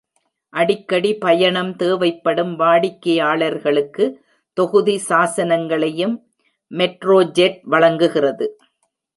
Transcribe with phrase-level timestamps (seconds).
[0.53, 4.05] அடிக்கடி பயணம் தேவைப்படும் வாடிக்கையாளர்களுக்கு
[4.57, 6.15] தொகுதி சாசனங்களையும்
[6.71, 8.47] மெட்ரோஜெட் வழங்குகிறது.